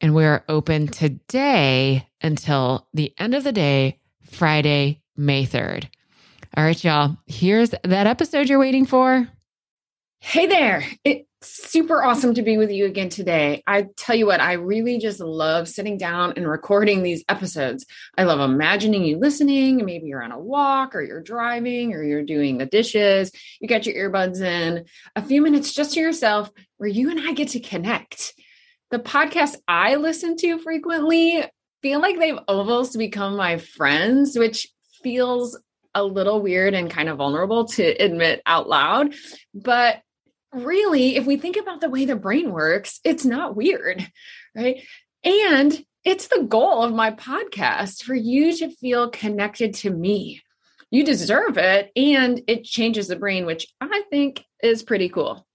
[0.00, 3.98] and we're open today until the end of the day,
[4.30, 5.88] Friday, May 3rd.
[6.56, 9.28] All right, y'all, here's that episode you're waiting for.
[10.22, 10.84] Hey there.
[11.04, 13.62] It's super awesome to be with you again today.
[13.66, 17.86] I tell you what, I really just love sitting down and recording these episodes.
[18.18, 19.82] I love imagining you listening.
[19.84, 23.32] Maybe you're on a walk or you're driving or you're doing the dishes.
[23.60, 24.84] You got your earbuds in,
[25.16, 28.34] a few minutes just to yourself where you and I get to connect
[28.90, 31.44] the podcasts I listen to frequently
[31.82, 34.68] feel like they've almost become my friends, which
[35.02, 35.58] feels
[35.94, 39.14] a little weird and kind of vulnerable to admit out loud.
[39.54, 40.00] But
[40.52, 44.06] really, if we think about the way the brain works, it's not weird,
[44.54, 44.82] right?
[45.24, 50.42] And it's the goal of my podcast for you to feel connected to me.
[50.90, 55.46] You deserve it, and it changes the brain, which I think is pretty cool.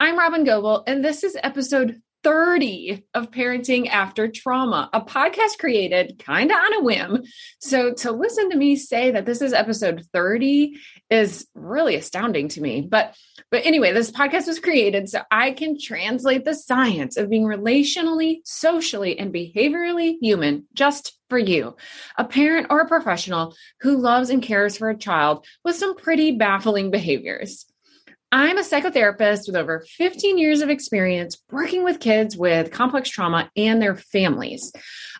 [0.00, 6.22] I'm Robyn Gobbel, and this is episode 30 of Parenting After Trauma, a podcast created
[6.24, 7.24] kind of on a whim.
[7.60, 10.78] So to listen to me say that this is episode 30
[11.10, 12.82] is really astounding to me.
[12.82, 13.14] But
[13.50, 18.38] but anyway, this podcast was created so I can translate the science of being relationally,
[18.44, 21.76] socially, and behaviorally human just for you,
[22.16, 26.32] a parent or a professional who loves and cares for a child with some pretty
[26.32, 27.66] baffling behaviors.
[28.34, 33.50] I'm a psychotherapist with over 15 years of experience working with kids with complex trauma
[33.58, 34.72] and their families.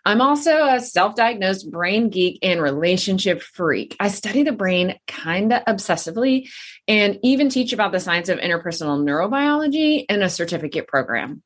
[0.06, 3.94] I'm also a self diagnosed brain geek and relationship freak.
[4.00, 6.48] I study the brain kind of obsessively
[6.88, 11.42] and even teach about the science of interpersonal neurobiology in a certificate program.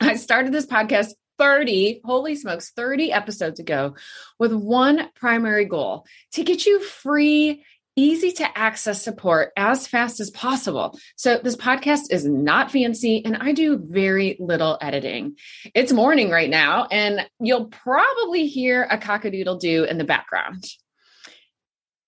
[0.00, 3.96] I started this podcast 30, holy smokes, 30 episodes ago
[4.38, 7.64] with one primary goal to get you free
[7.96, 10.98] easy to access support as fast as possible.
[11.16, 15.36] So, this podcast is not fancy and I do very little editing.
[15.74, 20.64] It's morning right now, and you'll probably hear a cockadoodle do in the background.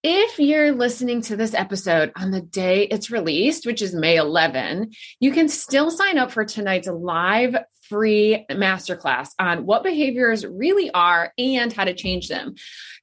[0.04, 4.92] If you're listening to this episode on the day it's released, which is May 11,
[5.18, 7.56] you can still sign up for tonight's live
[7.88, 12.54] free masterclass on what behaviors really are and how to change them.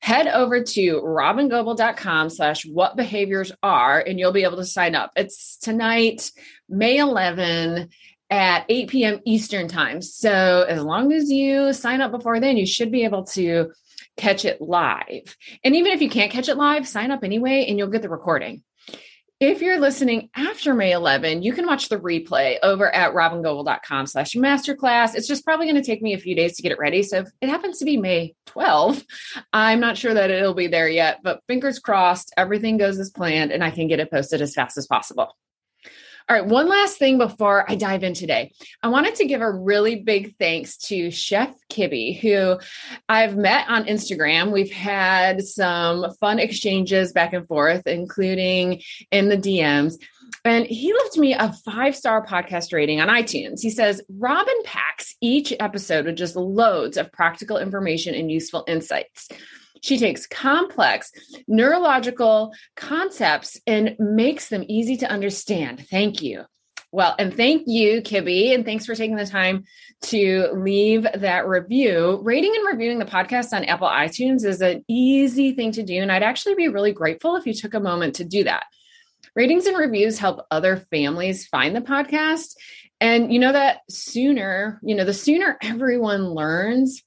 [0.02, 5.12] Head over to robyngobbel.com slash what behaviors are, and you'll be able to sign up.
[5.16, 6.32] It's tonight,
[6.70, 7.90] May 11
[8.30, 9.20] at 8 p.m.
[9.26, 10.02] Eastern time.
[10.02, 13.72] So as long as you sign up before then, you should be able to
[14.18, 15.36] catch it live.
[15.64, 18.10] And even if you can't catch it live, sign up anyway and you'll get the
[18.10, 18.64] recording.
[19.42, 24.32] If you're listening after May 11, you can watch the replay over at robyngobbel.com slash
[24.32, 25.14] masterclass.
[25.14, 27.04] It's just probably going to take me a few days to get it ready.
[27.04, 29.04] So if it happens to be May 12,
[29.52, 33.52] I'm not sure that it'll be there yet, but fingers crossed, everything goes as planned
[33.52, 35.36] and I can get it posted as fast as possible.
[36.28, 38.52] All right, one last thing before I dive in today.
[38.82, 42.58] I wanted to give a really big thanks to Chef Kibby, who
[43.08, 44.52] I've met on Instagram.
[44.52, 48.82] We've had some fun exchanges back and forth, including
[49.12, 50.02] in the DMs.
[50.44, 53.62] And he left me a five star podcast rating on iTunes.
[53.62, 59.30] He says, Robyn packs each episode with just loads of practical information and useful insights.
[59.86, 61.12] She takes complex
[61.48, 65.86] neurological concepts and makes them easy to understand.
[65.88, 66.46] Thank you.
[66.92, 69.66] Well, and thank you, Kibby, and thanks for taking the time
[70.06, 72.20] to leave that review.
[72.24, 76.12] Rating and reviewing the podcast on Apple iTunes is an easy thing to do, and
[76.12, 78.64] I'd actually be really grateful if you took a moment to do that.
[79.36, 82.56] Ratings and reviews help other families find the podcast.
[83.00, 87.04] And you know that sooner, you know, the sooner everyone learns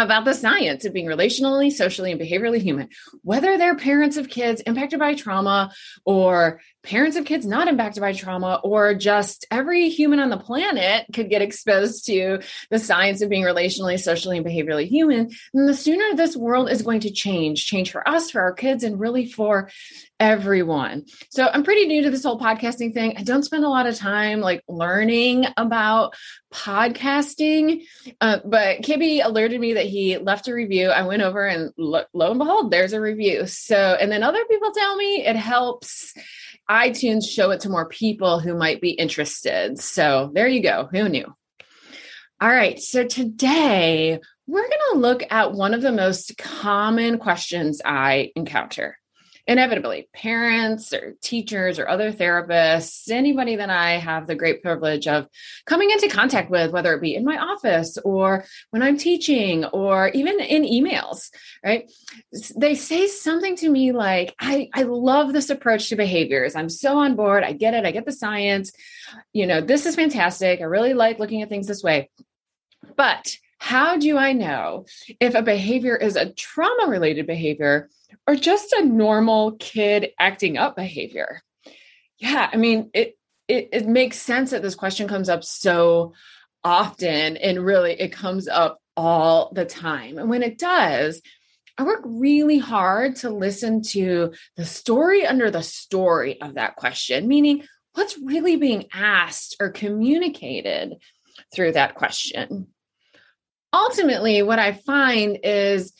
[0.00, 2.88] about the science of being relationally, socially, and behaviorally human,
[3.22, 5.72] whether they're parents of kids impacted by trauma
[6.04, 11.06] or parents of kids not impacted by trauma, or just every human on the planet
[11.12, 15.74] could get exposed to the science of being relationally, socially, and behaviorally human, then the
[15.74, 19.26] sooner this world is going to change, change for us, for our kids, and really
[19.26, 19.70] for
[20.20, 21.06] everyone.
[21.30, 23.16] So I'm pretty new to this whole podcasting thing.
[23.16, 26.14] I don't spend a lot of time like learning about
[26.52, 27.84] podcasting,
[28.20, 30.90] uh, but Kibby alerted me that he left a review.
[30.90, 33.46] I went over and lo, lo and behold, there's a review.
[33.46, 36.12] So, and then other people tell me it helps
[36.70, 39.80] iTunes show it to more people who might be interested.
[39.80, 40.88] So there you go.
[40.92, 41.34] Who knew?
[42.42, 42.78] All right.
[42.78, 48.98] So today we're going to look at one of the most common questions I encounter
[49.46, 55.26] inevitably parents or teachers or other therapists, anybody that I have the great privilege of
[55.66, 60.08] coming into contact with, whether it be in my office or when I'm teaching or
[60.08, 61.30] even in emails,
[61.64, 61.90] right?
[62.56, 66.54] They say something to me like, I, I love this approach to behaviors.
[66.54, 67.44] I'm so on board.
[67.44, 67.84] I get it.
[67.84, 68.72] I get the science.
[69.32, 70.60] You know, this is fantastic.
[70.60, 72.10] I really like looking at things this way.
[72.96, 74.86] But how do I know
[75.20, 77.90] if a behavior is a trauma related behavior
[78.26, 81.42] or just a normal kid acting up behavior?
[82.18, 83.18] Yeah, I mean, it,
[83.48, 86.14] it, it makes sense that this question comes up so
[86.64, 90.16] often and really it comes up all the time.
[90.16, 91.20] And when it does,
[91.76, 97.28] I work really hard to listen to the story under the story of that question,
[97.28, 100.94] meaning what's really being asked or communicated
[101.54, 102.68] through that question.
[103.72, 105.92] Ultimately, what I find is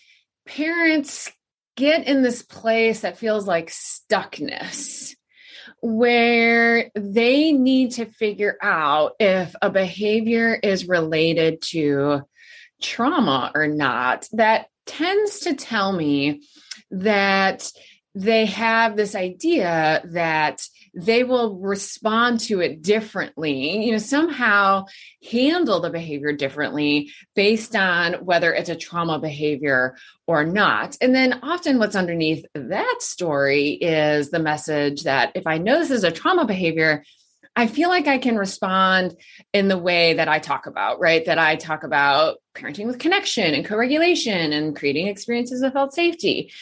[0.47, 1.31] parents
[1.77, 5.15] get in this place that feels like stuckness
[5.83, 12.23] where they need to figure out if a behavior is related to
[12.83, 14.29] trauma or not.
[14.33, 16.43] That tends to tell me
[16.91, 17.71] that
[18.15, 20.63] they have this idea that
[20.95, 24.85] they will respond to it differently, you know, somehow
[25.31, 30.97] handle the behavior differently based on whether it's a trauma behavior or not.
[31.01, 35.93] And then often what's underneath that story is the message that if I know this
[35.93, 37.05] is a trauma behavior,
[37.55, 39.15] I feel like I can respond
[39.53, 41.25] in the way that I talk about, right?
[41.27, 45.93] That I talk about parenting with connection and co regulation and creating experiences of felt
[45.93, 46.53] safety.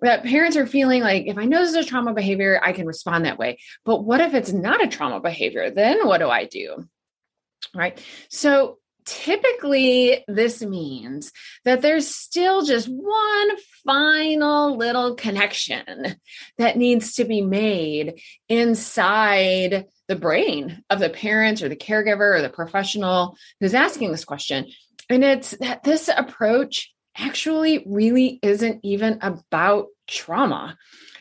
[0.00, 2.86] That parents are feeling like if I know this is a trauma behavior, I can
[2.86, 3.58] respond that way.
[3.84, 5.70] But what if it's not a trauma behavior?
[5.70, 6.88] Then what do I do?
[7.74, 8.02] Right.
[8.28, 11.32] So typically this means
[11.64, 13.48] that there's still just one
[13.84, 16.16] final little connection
[16.58, 22.42] that needs to be made inside the brain of the parent or the caregiver or
[22.42, 24.66] the professional who's asking this question.
[25.08, 30.76] And it's that this approach actually really isn't even about trauma.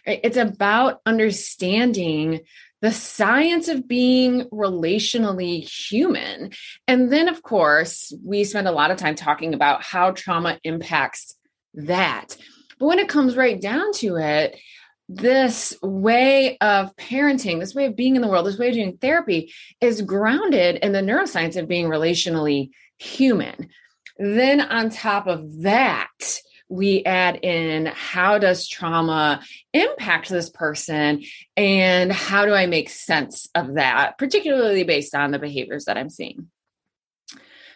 [0.06, 2.42] It's about understanding
[2.82, 6.52] the science of being relationally human.
[6.88, 11.36] And then, of course, we spend a lot of time talking about how trauma impacts
[11.76, 12.36] that.
[12.80, 14.60] But when it comes right down to it,
[15.08, 18.98] this way of parenting, this way of being in the world, this way of doing
[18.98, 22.70] therapy is grounded in the neuroscience of being relationally
[23.02, 23.70] human.
[24.18, 26.10] Then, on top of that,
[26.70, 29.42] we add in how does trauma
[29.74, 31.24] impact this person
[31.58, 36.10] and how do I make sense of that, particularly based on the behaviors that I'm
[36.10, 36.48] seeing.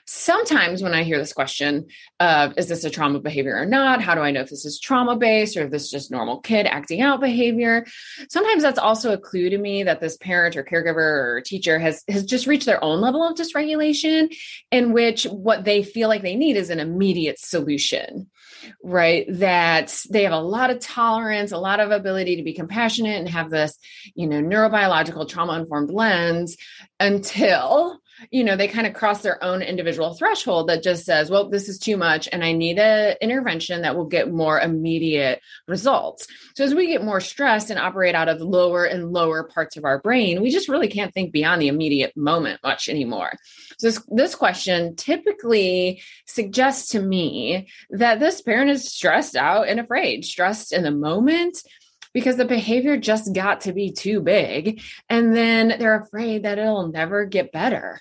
[0.07, 1.88] Sometimes when I hear this question
[2.19, 4.01] of is this a trauma behavior or not?
[4.01, 6.41] How do I know if this is trauma based or if this is just normal
[6.41, 7.85] kid acting out behavior?
[8.29, 12.03] Sometimes that's also a clue to me that this parent or caregiver or teacher has
[12.07, 14.35] has just reached their own level of dysregulation
[14.71, 18.29] in which what they feel like they need is an immediate solution
[18.83, 23.19] right that they have a lot of tolerance a lot of ability to be compassionate
[23.19, 23.77] and have this
[24.15, 26.57] you know neurobiological trauma informed lens
[27.00, 28.00] until
[28.31, 31.67] you know they kind of cross their own individual threshold that just says well this
[31.67, 36.27] is too much and i need a intervention that will get more immediate results.
[36.55, 39.86] So as we get more stressed and operate out of lower and lower parts of
[39.86, 43.31] our brain we just really can't think beyond the immediate moment much anymore.
[43.77, 49.79] So this, this question typically suggests to me that this parent is stressed out and
[49.79, 51.62] afraid stressed in the moment
[52.15, 54.81] because the behavior just got to be too big.
[55.10, 58.00] And then they're afraid that it'll never get better.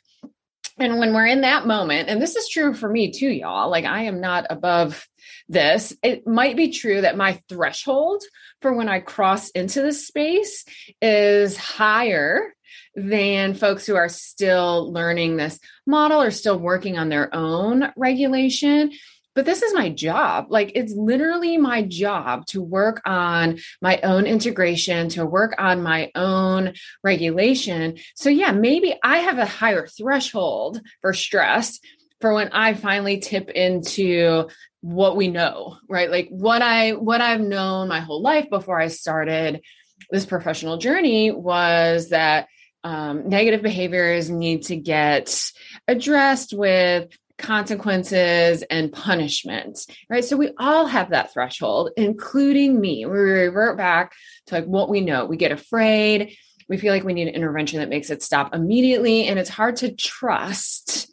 [0.78, 3.84] And when we're in that moment, and this is true for me too, y'all, like
[3.84, 5.08] I am not above
[5.48, 5.96] this.
[6.00, 8.22] It might be true that my threshold
[8.62, 10.64] for when I cross into this space
[11.02, 12.54] is higher
[12.94, 18.92] than folks who are still learning this model or still working on their own regulation
[19.34, 20.46] but this is my job.
[20.48, 26.10] Like it's literally my job to work on my own integration, to work on my
[26.14, 27.98] own regulation.
[28.14, 31.80] So, yeah, maybe I have a higher threshold for stress
[32.20, 34.48] for when I finally tip into
[34.80, 36.10] what we know, right?
[36.10, 39.62] Like what I what I've known my whole life before I started
[40.10, 42.48] this professional journey was that
[42.84, 45.50] um, negative behaviors need to get
[45.88, 50.24] addressed with consequences and punishments, right?
[50.24, 53.04] So we all have that threshold, including me.
[53.06, 54.14] We revert back
[54.46, 55.24] to like what we know.
[55.24, 56.36] We get afraid.
[56.68, 59.26] We feel like we need an intervention that makes it stop immediately.
[59.26, 61.12] And it's hard to trust.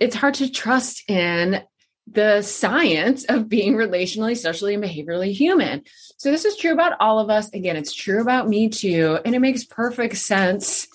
[0.00, 1.62] It's hard to trust in
[2.10, 5.82] the science of being relationally, socially, and behaviorally human.
[6.16, 7.48] So this is true about all of us.
[7.50, 9.18] Again, it's true about me too.
[9.24, 10.88] And it makes perfect sense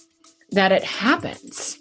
[0.52, 1.80] that it happens.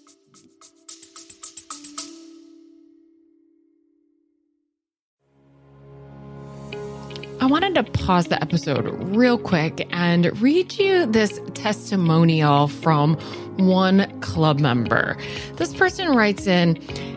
[7.39, 13.17] I wanted to pause the episode real quick and read you this testimonial from
[13.59, 15.19] one club member.
[15.57, 16.75] This person writes in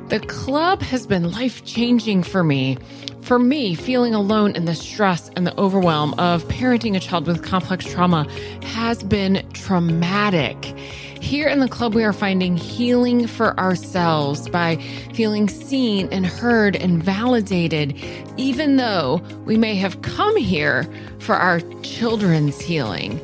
[0.09, 2.77] The club has been life changing for me.
[3.21, 7.41] For me, feeling alone in the stress and the overwhelm of parenting a child with
[7.41, 8.29] complex trauma
[8.63, 10.75] has been traumatic.
[11.21, 14.77] Here in the club, we are finding healing for ourselves by
[15.13, 17.95] feeling seen and heard and validated,
[18.37, 20.87] even though we may have come here
[21.19, 23.19] for our children's healing.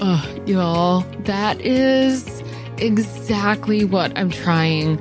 [0.00, 2.42] Oh, y'all, that is
[2.78, 4.98] exactly what I'm trying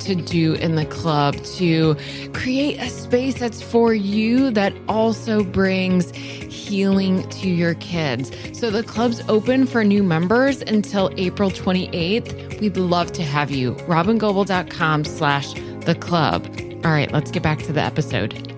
[0.00, 1.96] to do in the club to
[2.32, 8.30] create a space that's for you that also brings healing to your kids.
[8.58, 12.60] So the club's open for new members until April 28th.
[12.60, 13.74] We'd love to have you.
[13.74, 16.46] robyngobbel.com slash the club.
[16.84, 18.57] All right, let's get back to the episode.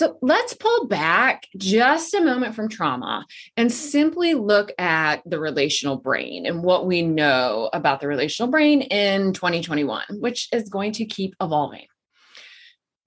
[0.00, 3.26] So let's pull back just a moment from trauma
[3.58, 8.80] and simply look at the relational brain and what we know about the relational brain
[8.80, 11.84] in 2021, which is going to keep evolving.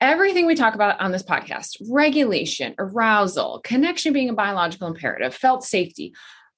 [0.01, 5.63] Everything we talk about on this podcast regulation, arousal, connection being a biological imperative, felt
[5.63, 6.13] safety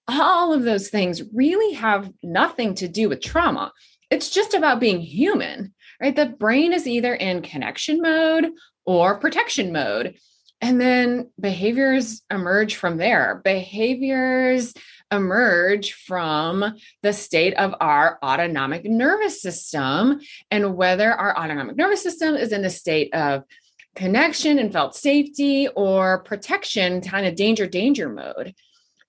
[0.10, 3.72] all of those things really have nothing to do with trauma.
[4.12, 6.16] It's just about being human, right?
[6.16, 8.52] The brain is either in connection mode
[8.86, 10.16] or protection mode.
[10.62, 13.42] And then behaviors emerge from there.
[13.44, 14.74] Behaviors
[15.12, 22.36] emerge from the state of our autonomic nervous system and whether our autonomic nervous system
[22.36, 23.44] is in a state of
[23.96, 28.54] connection and felt safety or protection, kind of danger, danger mode.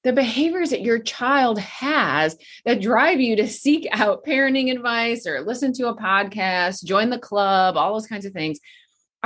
[0.04, 5.40] The behaviors that your child has that drive you to seek out parenting advice or
[5.40, 8.60] listen to a podcast, join the club, all those kinds of things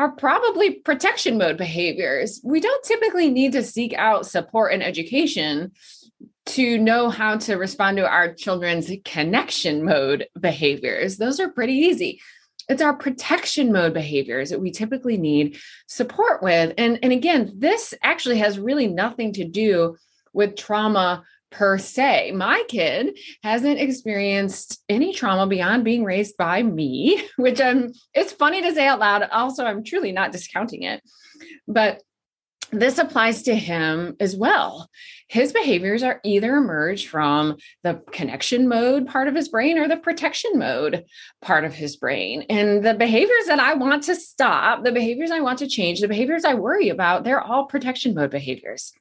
[0.00, 2.40] are probably protection mode behaviors.
[2.42, 5.72] We don't typically need to seek out support and education
[6.46, 11.18] to know how to respond to our children's connection mode behaviors.
[11.18, 12.18] Those are pretty easy.
[12.70, 16.72] It's our protection mode behaviors that we typically need support with.
[16.78, 19.98] And, and again, this actually has really nothing to do
[20.32, 22.32] with trauma per se.
[22.32, 28.62] My kid hasn't experienced any trauma beyond being raised by me, which I'm it's funny
[28.62, 29.22] to say out loud.
[29.30, 31.02] Also, I'm truly not discounting it.
[31.66, 32.02] But
[32.72, 34.88] this applies to him as well.
[35.28, 39.96] His behaviors are either emerged from the connection mode part of his brain or the
[39.96, 41.04] protection mode
[41.42, 42.44] part of his brain.
[42.48, 46.08] And the behaviors that I want to stop, the behaviors I want to change, the
[46.08, 48.92] behaviors I worry about, they're all protection mode behaviors.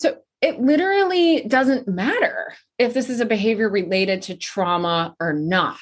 [0.00, 5.78] So it literally doesn't matter if this is a behavior related to trauma or not.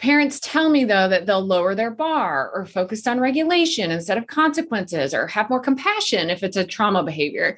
[0.00, 4.26] Parents tell me, though, that they'll lower their bar or focus on regulation instead of
[4.26, 7.56] consequences or have more compassion if it's a trauma behavior.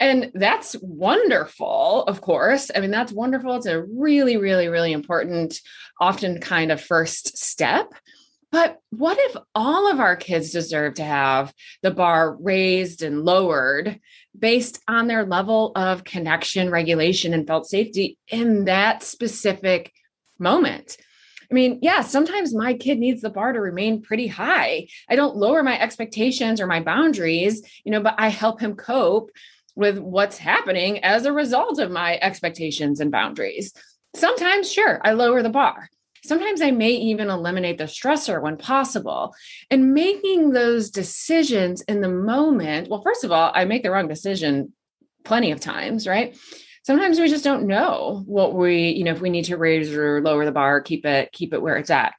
[0.00, 2.70] And that's wonderful, of course.
[2.74, 3.56] I mean, that's wonderful.
[3.56, 5.60] It's a really, really, really important,
[6.00, 7.92] often kind of first step.
[8.50, 14.00] But what if all of our kids deserve to have the bar raised and lowered
[14.38, 19.92] based on their level of connection, regulation, and felt safety in that specific
[20.38, 20.96] moment?
[21.50, 24.88] I mean, yeah, sometimes my kid needs the bar to remain pretty high.
[25.08, 29.30] I don't lower my expectations or my boundaries, you know, but I help him cope
[29.76, 33.72] with what's happening as a result of my expectations and boundaries.
[34.14, 35.88] Sometimes, sure, I lower the bar.
[36.26, 39.34] Sometimes I may even eliminate the stressor when possible.
[39.70, 44.08] And making those decisions in the moment, well, first of all, I make the wrong
[44.08, 44.72] decision
[45.24, 46.36] plenty of times, right?
[46.84, 50.22] Sometimes we just don't know what we, you know, if we need to raise or
[50.22, 52.14] lower the bar, keep it, keep it where it's at.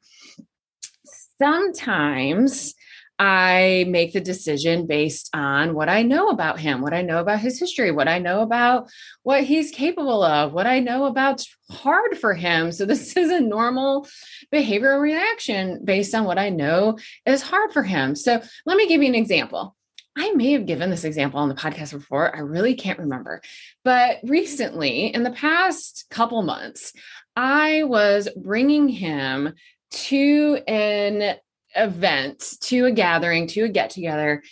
[1.42, 2.74] Sometimes
[3.20, 7.40] I make the decision based on what I know about him, what I know about
[7.40, 8.90] his history, what I know about
[9.24, 12.72] what he's capable of, what I know about hard for him.
[12.72, 14.08] So this is a normal
[14.54, 18.16] behavioral reaction based on what I know is hard for him.
[18.16, 19.76] So let me give you an example.
[20.20, 22.36] I may have given this example on the podcast before.
[22.36, 23.42] I really can't remember.
[23.84, 26.92] But recently, in the past couple months,
[27.36, 29.54] I was bringing him
[29.92, 31.38] to an
[31.78, 34.44] event, to a gathering, to a get together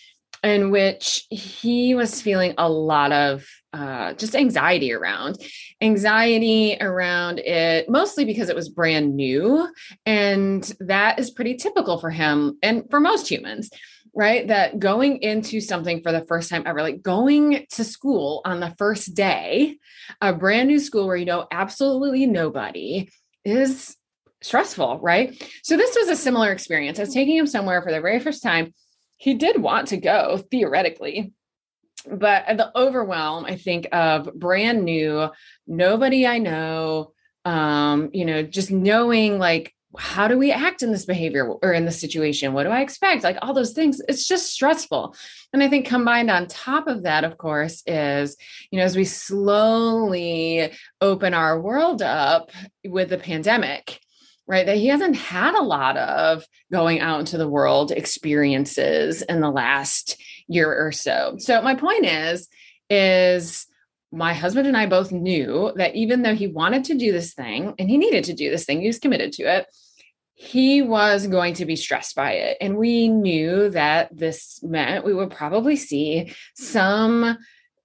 [0.44, 5.38] in which he was feeling a lot of uh, just anxiety around.
[5.82, 9.68] Anxiety around it mostly because it was brand new
[10.06, 13.70] and that is pretty typical for him and for most humans
[14.16, 14.48] right?
[14.48, 18.74] That going into something for the first time ever like going to school on the
[18.78, 19.78] first day
[20.22, 23.10] a brand new school where you know absolutely nobody
[23.44, 23.96] is
[24.46, 25.42] stressful, right?
[25.64, 27.00] So this was a similar experience.
[27.00, 28.74] I was taking him somewhere for the very first time.
[29.18, 31.34] He did want to go theoretically,
[32.10, 35.30] but the overwhelm, I think, of brand new,
[35.66, 37.14] nobody I know,
[37.46, 41.86] um, you know, just knowing like how do we act in this behavior or in
[41.86, 42.54] this situation?
[42.54, 43.24] What do I expect?
[43.24, 45.16] Like all those things, it's just stressful.
[45.54, 48.36] And I think combined on top of that, of course, is,
[48.72, 52.52] you know, as we slowly open our world up
[52.84, 54.00] with the pandemic,
[54.48, 54.66] right?
[54.66, 59.50] That he hasn't had a lot of going out into the world experiences in the
[59.50, 61.36] last year or so.
[61.40, 62.48] So my point is,
[62.90, 63.66] is
[64.12, 67.74] my husband and I both knew that even though he wanted to do this thing
[67.80, 69.68] and he needed to do this thing, he was committed to it.
[70.36, 72.58] He was going to be stressed by it.
[72.62, 77.38] And we knew that this meant we would probably see some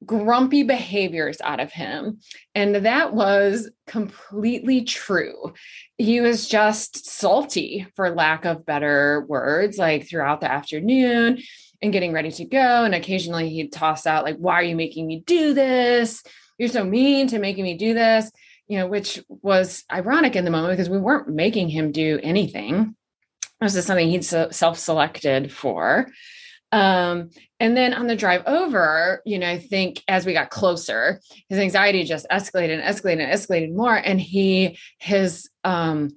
[0.05, 2.21] grumpy behaviors out of him.
[2.55, 5.53] And that was completely true.
[5.99, 11.43] He was just salty, for lack of better words, like throughout the afternoon
[11.83, 12.85] and getting ready to go.
[12.85, 16.23] And occasionally he'd toss out, like, why are you making me do this?
[16.59, 18.31] You're so mean to making me do this,
[18.69, 22.95] you know, which was ironic in the moment because we weren't making him do anything.
[23.61, 26.07] This is something he'd self selected for.
[26.73, 31.21] Um, and then on the drive over, you know, I think as we got closer,
[31.49, 33.97] his anxiety just escalated and escalated and escalated more.
[33.97, 36.11] And he, his, um,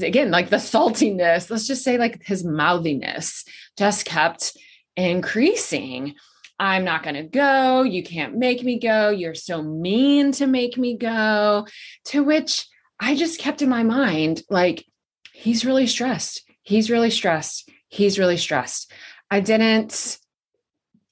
[0.00, 3.44] again, like the saltiness, let's just say like his mouthiness
[3.76, 4.56] just kept
[4.96, 6.14] increasing.
[6.58, 7.82] I'm not going to go.
[7.82, 9.10] You can't make me go.
[9.10, 11.66] You're so mean to make me go.
[12.06, 12.66] To which
[13.00, 14.84] I just kept in my mind, like,
[15.32, 16.48] he's really stressed.
[16.62, 17.68] He's really stressed.
[17.88, 18.92] He's really stressed.
[19.32, 20.18] I didn't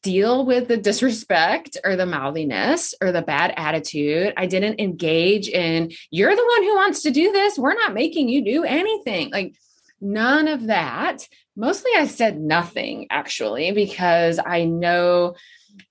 [0.03, 4.35] deal with the disrespect or the mouthiness or the bad attitude.
[4.37, 7.59] I didn't engage in, you're the one who wants to do this.
[7.59, 9.31] We're not making you do anything.
[9.31, 9.55] Like
[10.03, 11.27] none of that.
[11.57, 15.35] Mostly I said nothing actually, because I know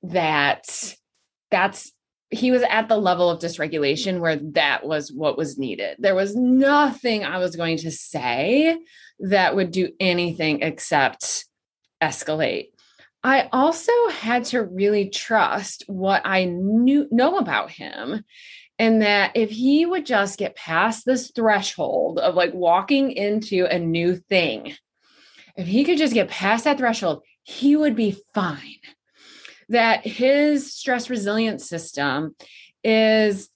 [0.04, 0.65] that
[1.50, 1.92] that's
[2.30, 5.98] he was at the level of dysregulation where that was what was needed.
[5.98, 8.78] There was nothing I was going to say
[9.18, 11.48] that would do anything except
[12.01, 12.69] escalate.
[13.23, 18.23] I also had to really trust what I knew know about him
[18.77, 23.77] and that if he would just get past this threshold of like walking into a
[23.77, 24.73] new thing,
[25.57, 28.79] if he could just get past that threshold, he would be fine
[29.69, 32.35] that his stress resilience system
[32.83, 33.49] is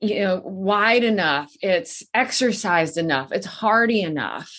[0.00, 4.50] you know wide enough it's exercised enough it's hardy enough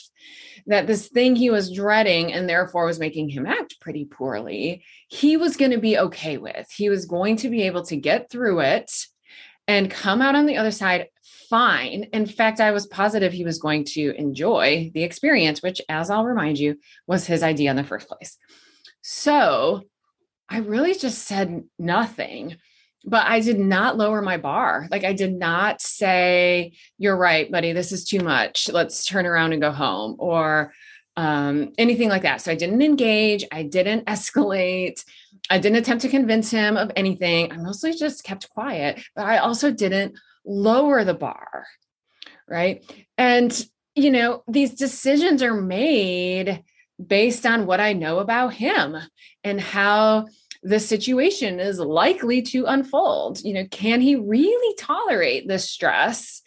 [0.67, 5.37] that this thing he was dreading and therefore was making him act pretty poorly he
[5.37, 6.69] was going to be okay with.
[6.71, 8.91] He was going to be able to get through it
[9.67, 11.07] and come out on the other side
[11.49, 12.03] fine.
[12.13, 16.25] In fact i was positive he was going to enjoy the experience which as i'll
[16.25, 18.37] remind you was his idea in the first place.
[19.01, 19.83] So
[20.49, 22.57] I really just said nothing,
[23.05, 24.87] but I did not lower my bar.
[24.91, 27.73] Like I did not say, "You're right, buddy.
[27.73, 28.69] This is too much.
[28.69, 30.73] Let's turn around and go home," or
[31.15, 32.41] um, anything like that.
[32.41, 33.45] So I didn't engage.
[33.51, 35.03] I didn't escalate.
[35.49, 37.51] I didn't attempt to convince him of anything.
[37.51, 41.65] I mostly just kept quiet, but I also didn't lower the bar.
[42.47, 42.83] Right.
[43.17, 46.63] And, you know, these decisions are made
[47.05, 48.97] based on what I know about him
[49.43, 50.27] and how
[50.63, 53.41] the situation is likely to unfold.
[53.43, 56.41] You know, can he really tolerate this stress?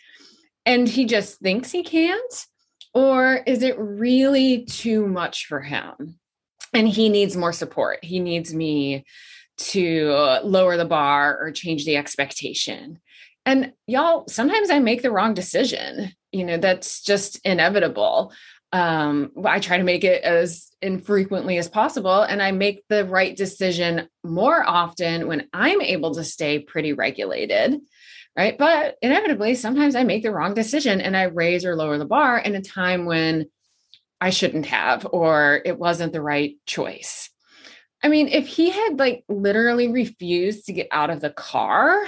[0.64, 2.46] And he just thinks he can't?
[2.94, 6.18] Or is it really too much for him?
[6.72, 8.02] And he needs more support.
[8.02, 9.05] He needs me
[9.59, 10.11] to
[10.42, 12.98] lower the bar or change the expectation.
[13.44, 16.12] And y'all, sometimes I make the wrong decision.
[16.33, 18.33] You know, that's just inevitable
[18.72, 22.22] um, I try to make it as infrequently as possible.
[22.22, 27.81] And I make the right decision more often when I'm able to stay pretty regulated.
[28.37, 28.59] Right.
[28.59, 32.38] But inevitably, sometimes I make the wrong decision and I raise or lower the bar
[32.38, 33.46] in a time when
[34.20, 37.31] I shouldn't have, or it wasn't the right choice.
[38.02, 42.07] I mean, if he had like literally refused to get out of the car,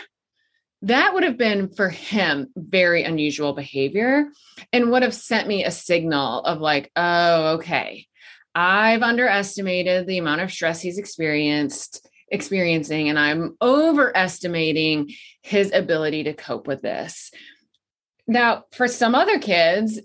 [0.83, 4.27] that would have been for him very unusual behavior
[4.73, 8.07] and would have sent me a signal of like, oh, okay,
[8.55, 15.13] I've underestimated the amount of stress he's experienced experiencing and I'm overestimating
[15.43, 17.31] his ability to cope with this.
[18.27, 20.01] Now, for some other kids,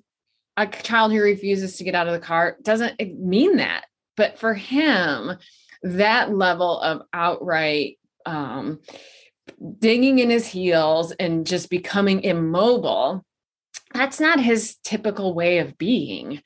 [0.55, 3.85] a child who refuses to get out of the car doesn't mean that.
[4.15, 5.33] But for him,
[5.81, 8.79] that level of outright um,
[9.79, 13.25] digging in his heels and just becoming immobile,
[13.93, 16.41] that's not his typical way of being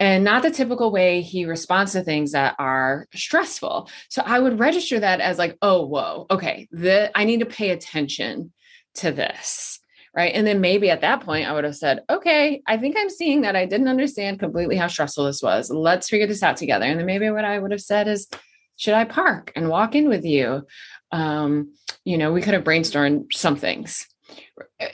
[0.00, 3.88] and not the typical way he responds to things that are stressful.
[4.08, 7.70] So I would register that as like, oh, whoa, okay, the, I need to pay
[7.70, 8.52] attention
[8.96, 9.80] to this.
[10.16, 10.32] Right.
[10.32, 13.40] And then maybe at that point, I would have said, okay, I think I'm seeing
[13.40, 15.70] that I didn't understand completely how stressful this was.
[15.70, 16.84] Let's figure this out together.
[16.84, 18.28] And then maybe what I would have said is,
[18.76, 20.66] should I park and walk in with you?
[21.14, 21.72] Um,
[22.04, 24.06] you know, we could have brainstormed some things.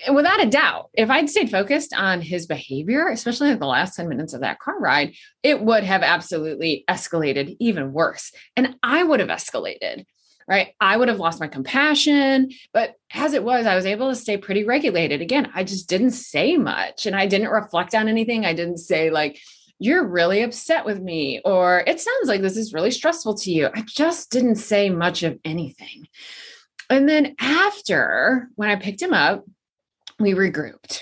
[0.07, 4.07] And without a doubt, if I'd stayed focused on his behavior, especially the last 10
[4.09, 8.33] minutes of that car ride, it would have absolutely escalated even worse.
[8.55, 10.05] And I would have escalated,
[10.47, 10.75] right?
[10.79, 12.51] I would have lost my compassion.
[12.75, 15.23] But as it was, I was able to stay pretty regulated.
[15.23, 18.45] Again, I just didn't say much and I didn't reflect on anything.
[18.45, 19.41] I didn't say, like,
[19.81, 23.71] you're really upset with me, or it sounds like this is really stressful to you.
[23.75, 26.07] I just didn't say much of anything.
[26.91, 29.45] And then after, when I picked him up,
[30.19, 31.01] we regrouped,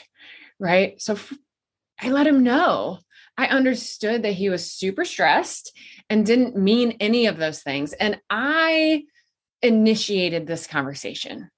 [0.61, 1.01] right?
[1.03, 1.19] So
[2.01, 3.01] I let him know.
[3.37, 5.77] I understood that he was super stressed
[6.09, 7.95] and didn't mean any of those things.
[7.95, 9.05] And I
[9.61, 11.51] initiated this conversation.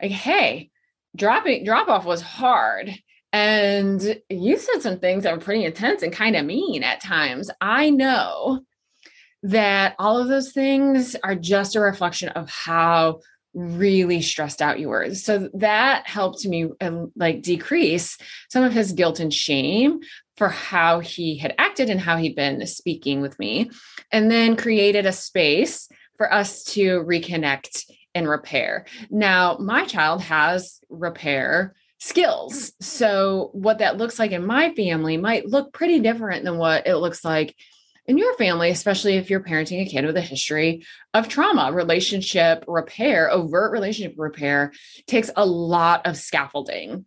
[0.00, 0.70] Like, hey,
[1.16, 2.94] dropping drop off was hard
[3.32, 7.50] and you said some things that were pretty intense and kind of mean at times.
[7.60, 8.62] I know
[9.42, 13.20] that all of those things are just a reflection of how
[13.54, 15.14] really stressed out you were.
[15.14, 20.00] So that helped me uh, like decrease some of his guilt and shame
[20.36, 23.70] for how he had acted and how he'd been speaking with me,
[24.12, 28.86] and then created a space for us to reconnect and repair.
[29.10, 32.72] Now, my child has repair skills.
[32.80, 36.96] So, what that looks like in my family might look pretty different than what it
[36.96, 37.54] looks like
[38.06, 41.72] in your family, especially if you're parenting a kid with a history of trauma.
[41.72, 44.72] Relationship repair, overt relationship repair
[45.06, 47.04] takes a lot of scaffolding.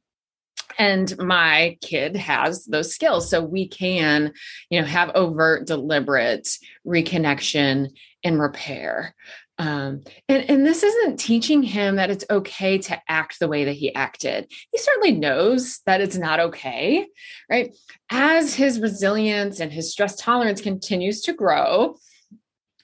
[0.77, 4.31] and my kid has those skills so we can
[4.69, 6.47] you know have overt deliberate
[6.87, 7.89] reconnection
[8.23, 9.13] and repair
[9.61, 13.73] um, and, and this isn't teaching him that it's okay to act the way that
[13.73, 14.51] he acted.
[14.71, 17.05] He certainly knows that it's not okay,
[17.47, 17.71] right?
[18.09, 21.97] As his resilience and his stress tolerance continues to grow,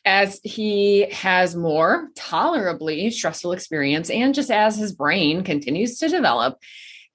[0.06, 6.60] as he has more tolerably stressful experience, and just as his brain continues to develop,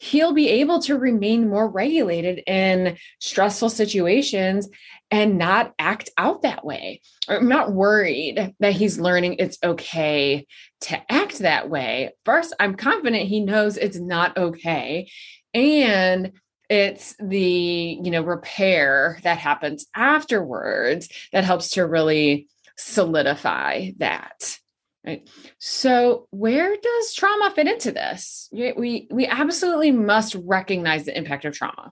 [0.03, 4.69] he'll be able to remain more regulated in stressful situations
[5.13, 7.01] and not act out that way.
[7.29, 10.45] I'm not worried that he's learning it's okay
[10.83, 12.11] to act that way.
[12.25, 15.09] First, I'm confident he knows it's not okay.
[15.55, 16.33] And
[16.69, 24.59] it's the you know repair that happens afterwards that helps to really solidify that
[25.05, 25.29] Right.
[25.59, 28.49] So, where does trauma fit into this?
[28.53, 31.91] We we absolutely must recognize the impact of trauma.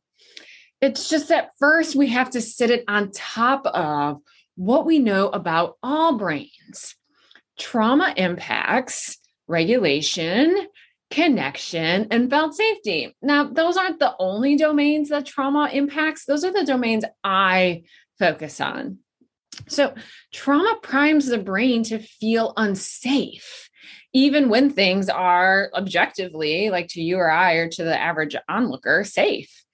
[0.80, 4.18] It's just that first we have to sit it on top of
[4.54, 6.94] what we know about all brains.
[7.58, 9.18] Trauma impacts
[9.48, 10.68] regulation,
[11.10, 13.16] connection, and felt safety.
[13.20, 16.24] Now, those aren't the only domains that trauma impacts.
[16.24, 17.82] Those are the domains I
[18.18, 18.98] focus on.
[19.70, 19.94] So,
[20.32, 23.70] trauma primes the brain to feel unsafe,
[24.12, 29.04] even when things are objectively, like to you or I or to the average onlooker,
[29.04, 29.64] safe.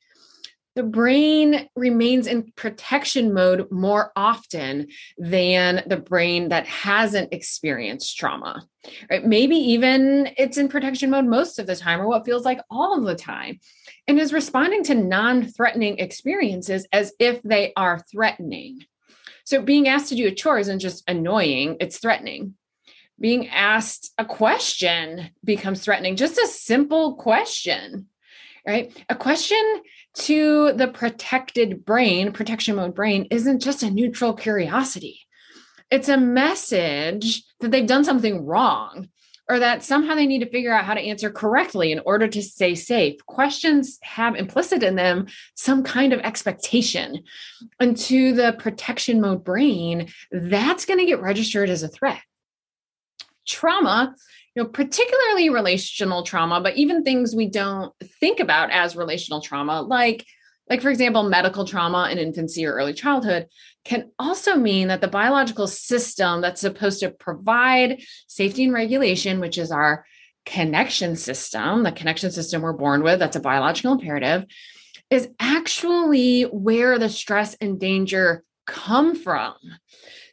[0.75, 8.63] The brain remains in protection mode more often than the brain that hasn't experienced trauma.
[9.11, 9.25] Right?
[9.25, 13.01] Maybe even it's in protection mode most of the time, or what feels like all
[13.01, 13.59] the time,
[14.07, 18.81] and is responding to non threatening experiences as if they are threatening.
[19.47, 22.55] So being asked to do a chore isn't just annoying, it's threatening.
[23.19, 28.09] Being asked a question becomes threatening, just a simple question,
[28.67, 28.93] right?
[29.09, 29.63] A question
[30.15, 35.21] to the protected brain, protection mode brain, isn't just a neutral curiosity.
[35.93, 39.09] It's a message that they've done something wrong
[39.49, 42.43] or that somehow they need to figure out how to answer correctly in order to
[42.43, 43.25] stay safe.
[43.27, 47.23] Questions have implicit in them some kind of expectation.
[47.79, 52.21] And to the protection mode brain, that's going to get registered as a threat.
[53.47, 54.15] Trauma,
[54.55, 59.83] you know, particularly relational trauma, but even things we don't think about as relational trauma,
[59.83, 60.25] like
[60.69, 63.47] like for example medical trauma in infancy or early childhood
[63.87, 69.59] can also mean that the biological system that's supposed to provide safety and regulation which
[69.59, 70.05] is our
[70.45, 74.45] connection system the connection system we're born with that's a biological imperative
[75.11, 79.55] is actually where the stress and danger come from.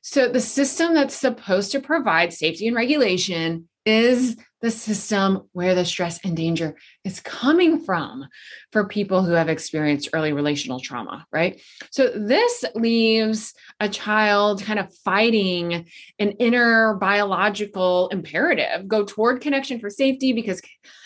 [0.01, 5.83] So the system that's supposed to provide safety and regulation is the system where the
[5.83, 8.25] stress and danger is coming from
[8.71, 11.61] for people who have experienced early relational trauma, right?
[11.91, 15.85] So this leaves a child kind of fighting
[16.17, 20.61] an inner biological imperative go toward connection for safety because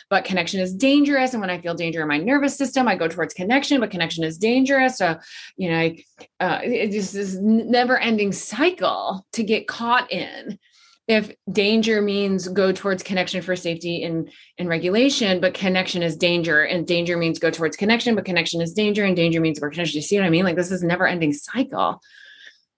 [0.10, 1.34] but connection is dangerous.
[1.34, 4.24] And when i feel danger in my nervous system i go towards connection but connection
[4.24, 5.00] is dangerous.
[5.00, 5.18] So
[5.58, 5.92] you know
[6.40, 10.60] uh, it just this never ending cycle to get caught in
[11.08, 16.64] if danger means go towards connection for safety and, and regulation, but connection is danger,
[16.64, 19.96] and danger means go towards connection, but connection is danger, and danger means we're connection.
[19.96, 20.44] You see what I mean?
[20.44, 22.02] Like this is never ending cycle,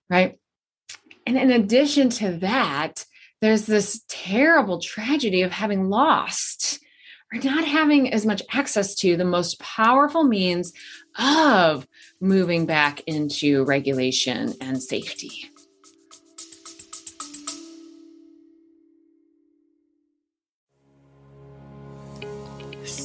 [0.08, 0.38] right?
[1.26, 3.04] And in addition to that,
[3.40, 6.78] there's this terrible tragedy of having lost
[7.32, 10.72] or not having as much access to the most powerful means
[11.18, 11.86] of
[12.20, 15.50] moving back into regulation and safety.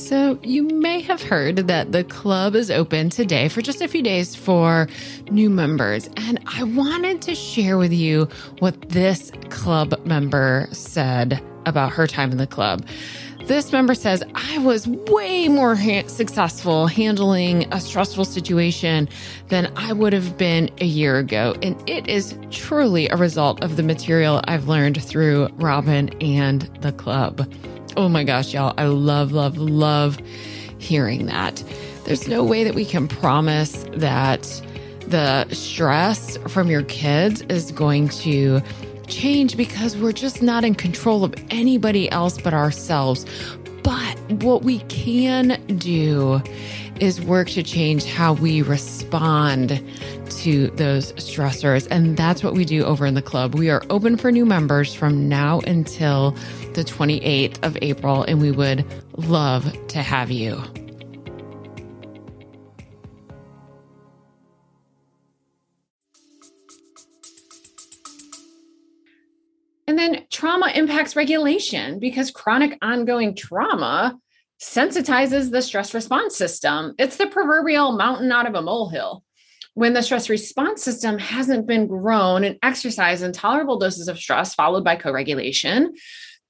[0.06, 4.04] So, you may have heard that the club is open today for just a few
[4.04, 4.88] days for
[5.32, 6.12] new members.
[6.16, 12.32] And I wanted to share with you what this club member said about her time
[12.32, 12.86] in the club.
[13.46, 19.10] This member says, I was way more ha- successful handling a stressful situation
[19.48, 21.56] than I would have been a year ago.
[21.64, 26.92] And it is truly a result of the material I've learned through Robyn and the
[26.92, 27.52] club.
[27.98, 28.74] Oh my gosh, y'all.
[28.78, 30.18] I love, love, love
[30.80, 31.64] hearing that.
[32.04, 34.44] There's no way that we can promise that
[35.08, 38.62] the stress from your kids is going to
[39.08, 43.26] change because we're just not in control of anybody else but ourselves.
[43.84, 46.42] But what we can do
[47.00, 49.84] is work to change how we respond
[50.30, 51.88] to those stressors.
[51.92, 53.56] And that's what we do over in the club.
[53.56, 56.36] We are open for new members from now until
[56.76, 58.86] the 28th of April, and we would
[59.18, 60.62] love to have you.
[69.88, 74.18] And then trauma impacts regulation because chronic ongoing trauma
[74.62, 76.96] sensitizes the stress response system.
[76.98, 79.24] It's the proverbial mountain out of a molehill.
[79.74, 84.56] When the stress response system hasn't been grown and exercised in tolerable doses of stress,
[84.56, 85.94] followed by co regulation,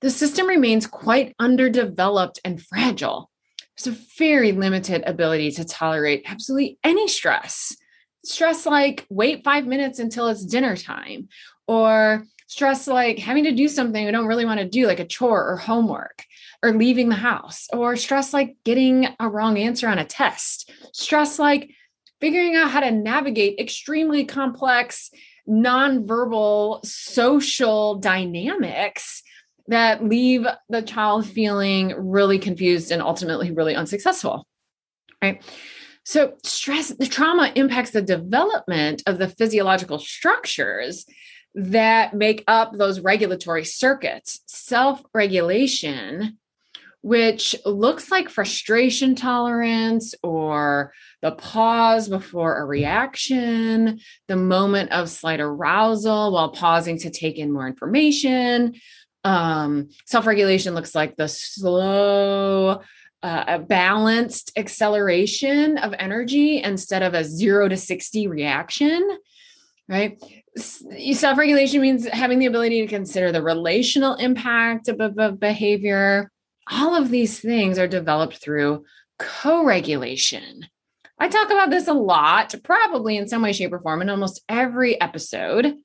[0.02, 3.32] the system remains quite underdeveloped and fragile.
[3.78, 7.76] There's a very limited ability to tolerate absolutely any stress.
[8.24, 11.30] Stress like wait five minutes until it's dinner time,
[11.68, 15.06] or stress like having to do something we don't really want to do, like a
[15.06, 16.24] chore or homework,
[16.64, 21.38] or leaving the house, or stress like getting a wrong answer on a test, stress
[21.38, 21.72] like
[22.22, 25.12] figuring out how to navigate extremely complex
[25.48, 29.22] nonverbal social dynamics
[29.68, 34.48] that leave the child feeling really confused and ultimately really unsuccessful.
[35.22, 35.44] Right.
[36.04, 41.06] So, stress, the trauma impacts the development of the physiological structures
[41.56, 44.42] that make up those regulatory circuits.
[44.46, 46.38] Self regulation,
[47.02, 55.40] which looks like frustration tolerance or the pause before a reaction, the moment of slight
[55.40, 58.76] arousal while pausing to take in more information.
[59.26, 62.82] Um, Self regulation looks like the slow,
[63.24, 69.18] uh, balanced acceleration of energy instead of a zero to 60 reaction,
[69.90, 70.22] right?
[70.58, 76.32] Self regulation means having the ability to consider the relational impact of, of, of behavior.
[76.72, 78.86] All of these things are developed through
[79.18, 80.68] co regulation.
[81.18, 84.44] I talk about this a lot, probably in some way, shape, or form in almost
[84.48, 85.76] every episode.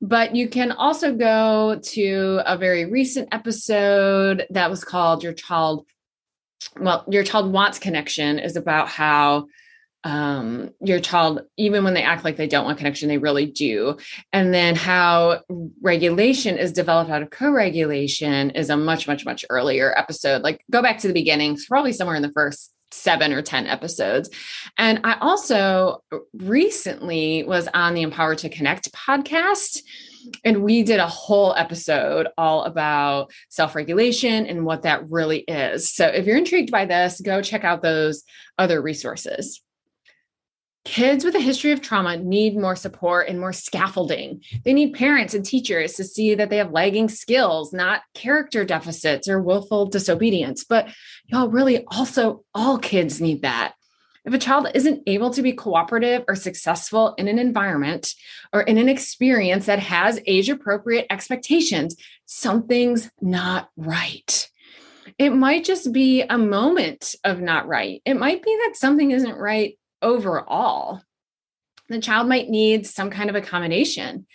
[0.00, 5.86] But you can also go to a very recent episode that was called Your Child,
[6.78, 9.46] well, Your Child Wants Connection is about how
[10.04, 13.98] um, your child, even when they act like they don't want connection, they really do.
[14.32, 15.42] And then how
[15.80, 20.42] regulation is developed out of co regulation is a much, much, much earlier episode.
[20.42, 23.66] Like go back to the beginning, it's probably somewhere in the first seven or 10
[23.66, 24.30] episodes.
[24.78, 26.02] And I also
[26.34, 29.80] recently was on the Empower to Connect podcast.
[30.44, 35.90] And we did a whole episode all about self regulation and what that really is.
[35.92, 38.22] So if you're intrigued by this, go check out those
[38.58, 39.60] other resources.
[40.84, 44.42] Kids with a history of trauma need more support and more scaffolding.
[44.64, 49.28] They need parents and teachers to see that they have lagging skills, not character deficits
[49.28, 50.64] or willful disobedience.
[50.64, 50.88] But
[51.26, 53.74] y'all, really, also, all kids need that.
[54.24, 58.12] If a child isn't able to be cooperative or successful in an environment
[58.52, 64.48] or in an experience that has age appropriate expectations, something's not right.
[65.18, 68.00] It might just be a moment of not right.
[68.04, 71.02] It might be that something isn't right overall.
[71.88, 74.26] The child might need some kind of accommodation.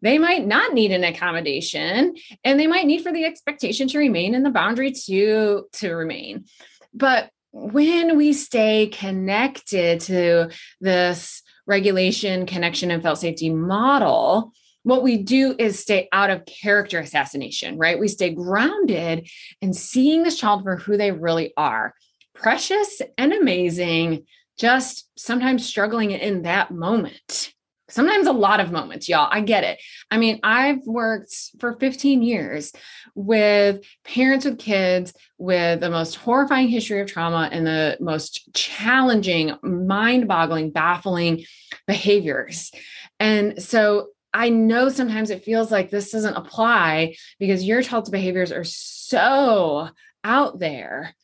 [0.00, 4.34] They might not need an accommodation and they might need for the expectation to remain
[4.34, 6.46] and the boundary to to remain.
[6.92, 15.18] But when we stay connected to this regulation, connection, and felt safety model, what we
[15.18, 18.00] do is stay out of character assassination, right?
[18.00, 19.28] We stay grounded
[19.60, 21.94] and seeing this child for who they really are
[22.34, 24.26] precious and amazing,
[24.62, 27.52] just sometimes struggling in that moment.
[27.88, 29.28] Sometimes a lot of moments, y'all.
[29.28, 29.80] I get it.
[30.08, 32.72] I mean, I've worked for 15 years
[33.16, 39.52] with parents with kids with the most horrifying history of trauma and the most challenging,
[39.64, 41.44] mind boggling, baffling
[41.88, 42.70] behaviors.
[43.18, 48.52] And so I know sometimes it feels like this doesn't apply because your child's behaviors
[48.52, 49.88] are so
[50.22, 51.16] out there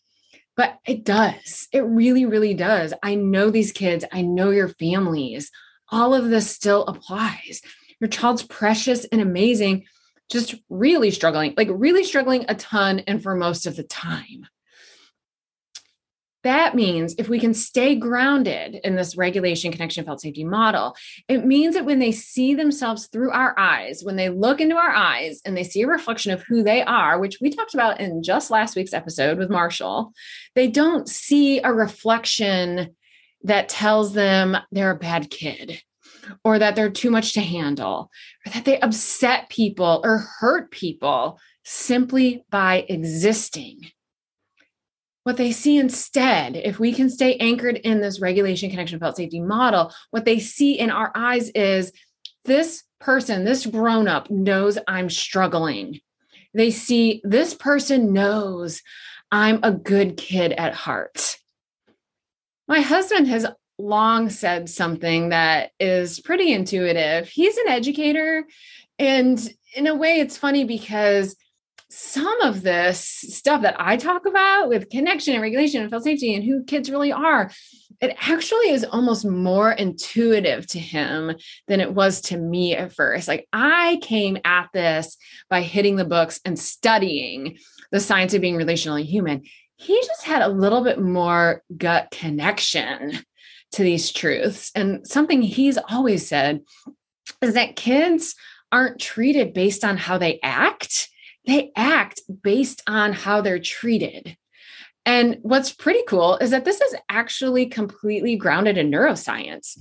[0.58, 1.68] but it does.
[1.72, 2.92] It really, really does.
[3.00, 4.04] I know these kids.
[4.10, 5.52] I know your families.
[5.90, 7.62] All of this still applies.
[8.00, 9.84] Your child's precious and amazing,
[10.28, 14.48] just really struggling, like really struggling a ton and for most of the time.
[16.44, 20.94] That means if we can stay grounded in this regulation, connection, felt safety model,
[21.27, 24.95] it means that when they see themselves through our eyes, when they look into our
[24.95, 28.22] eyes and they see a reflection of who they are, which we talked about in
[28.22, 30.12] just last week's episode with Marshall,
[30.55, 32.95] they don't see a reflection
[33.43, 35.82] that tells them they're a bad kid
[36.45, 38.11] or that they're too much to handle
[38.47, 43.80] or that they upset people or hurt people simply by existing
[45.29, 49.41] what they see instead, if we can stay anchored in this regulation, connection, felt safety
[49.41, 51.93] model, what they see in our eyes is
[52.47, 56.01] this person, this grown up knows I'm struggling.
[56.55, 58.81] They see this person knows
[59.31, 61.37] I'm a good kid at heart.
[62.66, 67.29] My husband has long said something that is pretty intuitive.
[67.29, 68.47] He's an educator.
[68.99, 69.39] And
[69.76, 71.37] in a way, it's funny because
[71.91, 76.34] some of this stuff that I talk about with connection and regulation and felt safety
[76.34, 77.51] and who kids really are,
[78.01, 81.34] it actually is almost more intuitive to him
[81.66, 83.26] than it was to me at first.
[83.26, 85.16] Like I came at this
[85.49, 87.59] by hitting the books and studying
[87.91, 89.43] the science of being relationally human.
[89.76, 93.18] He just had a little bit more gut connection
[93.72, 94.70] to these truths.
[94.74, 96.61] And something he's always said
[97.41, 98.34] is that kids
[98.70, 101.09] aren't treated based on how they act
[101.49, 104.36] they act based on how they're treated.
[105.07, 109.78] And what's pretty cool is that this is actually completely grounded in neuroscience.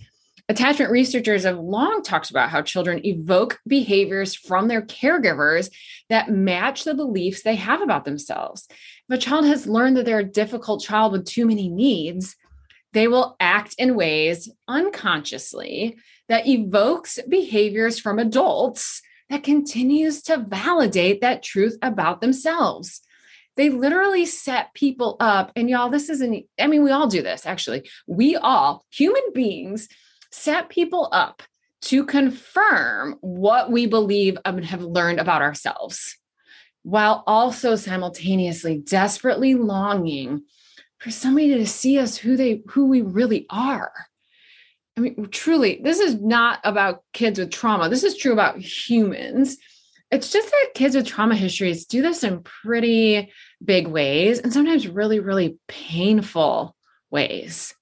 [0.47, 5.69] Attachment researchers have long talked about how children evoke behaviors from their caregivers
[6.07, 8.65] that match the beliefs they have about themselves.
[9.09, 12.37] If a child has learned that they're a difficult child with too many needs,
[12.93, 15.97] they will act in ways unconsciously
[16.29, 23.01] that evokes behaviors from adults that continues to validate that truth about themselves.
[23.55, 25.51] They literally set people up.
[25.55, 27.89] And y'all, this isn't, I mean, we all do this actually.
[28.05, 29.89] We all, human beings,
[30.31, 31.41] set people up
[31.83, 36.17] to confirm what we believe and have learned about ourselves,
[36.83, 40.43] while also simultaneously desperately longing
[40.99, 44.06] for somebody to see us who they who we really are.
[44.97, 47.87] I mean, truly, this is not about kids with trauma.
[47.87, 49.57] This is true about humans.
[50.09, 53.31] It's just that kids with trauma histories do this in pretty
[53.63, 56.75] big ways and sometimes really, really painful
[57.11, 57.75] ways.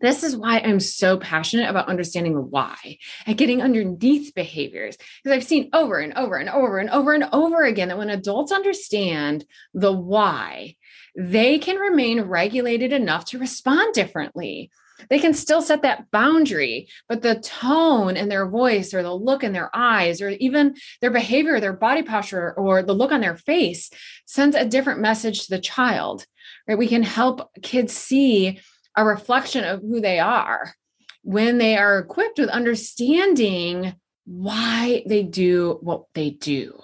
[0.00, 4.96] This is why I'm so passionate about understanding why and getting underneath behaviors.
[5.24, 8.10] Because I've seen over and over and over and over and over again that when
[8.10, 10.76] adults understand the why,
[11.16, 14.70] they can remain regulated enough to respond differently
[15.10, 19.44] they can still set that boundary, but the tone in their voice or the look
[19.44, 23.36] in their eyes or even their behavior, their body posture or the look on their
[23.36, 23.90] face
[24.26, 26.26] sends a different message to the child.
[26.66, 26.78] Right?
[26.78, 28.60] We can help kids see
[28.96, 30.74] a reflection of who they are
[31.22, 33.94] when they are equipped with understanding
[34.24, 36.80] why they do what they do.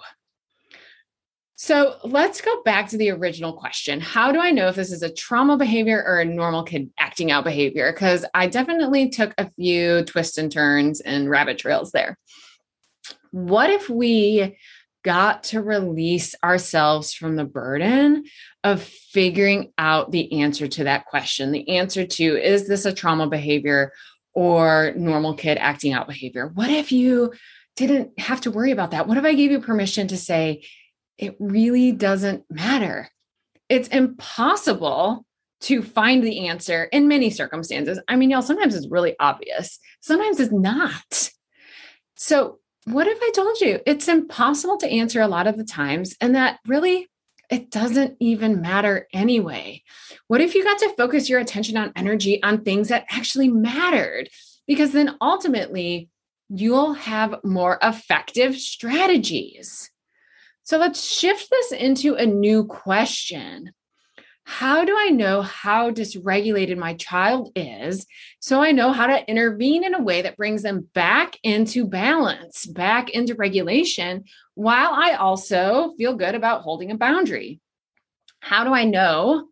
[1.63, 4.01] So let's go back to the original question.
[4.01, 7.31] How do I know if this is a trauma behavior or a normal kid acting
[7.31, 7.89] out behavior?
[7.93, 12.17] Because I definitely took a few twists and turns and rabbit trails there.
[13.31, 14.57] What if we
[15.05, 18.25] got to release ourselves from the burden
[18.65, 21.53] of figuring out the answer to that question?
[21.53, 23.93] The answer to is this a trauma behavior
[24.33, 26.51] or normal kid acting out behavior?
[26.53, 27.31] What if you
[27.77, 29.07] didn't have to worry about that?
[29.07, 30.63] What if I gave you permission to say,
[31.17, 33.09] it really doesn't matter.
[33.69, 35.25] It's impossible
[35.61, 37.99] to find the answer in many circumstances.
[38.07, 41.31] I mean, y'all, sometimes it's really obvious, sometimes it's not.
[42.15, 46.15] So, what if I told you it's impossible to answer a lot of the times,
[46.19, 47.07] and that really
[47.49, 49.83] it doesn't even matter anyway?
[50.27, 54.29] What if you got to focus your attention on energy on things that actually mattered?
[54.67, 56.09] Because then ultimately,
[56.49, 59.89] you'll have more effective strategies.
[60.63, 63.71] So let's shift this into a new question.
[64.45, 68.05] How do I know how dysregulated my child is
[68.39, 72.65] so I know how to intervene in a way that brings them back into balance,
[72.65, 77.61] back into regulation, while I also feel good about holding a boundary?
[78.41, 79.47] How do I know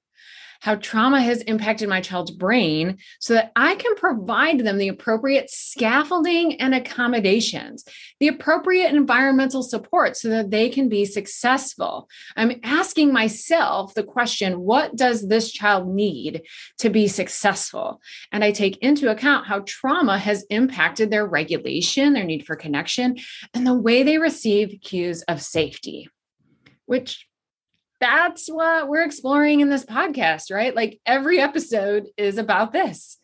[0.61, 5.49] how trauma has impacted my child's brain so that I can provide them the appropriate
[5.49, 7.83] scaffolding and accommodations,
[8.19, 12.07] the appropriate environmental support so that they can be successful.
[12.35, 16.43] I'm asking myself the question what does this child need
[16.77, 17.99] to be successful?
[18.31, 23.17] And I take into account how trauma has impacted their regulation, their need for connection,
[23.55, 26.07] and the way they receive cues of safety,
[26.85, 27.25] which
[28.01, 30.75] that's what we're exploring in this podcast, right?
[30.75, 33.17] Like every episode is about this.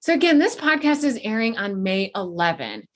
[0.00, 2.86] So, again, this podcast is airing on May 11.